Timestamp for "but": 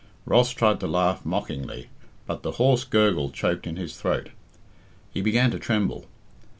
2.25-2.41